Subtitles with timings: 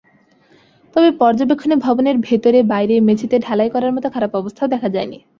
[0.95, 5.19] তবে পর্যবেক্ষণে ভবনের ভেতরে-বাইরে মেঝেতে ঢালাই করার মতো খারাপ অবস্থাও দেখা যায়নি।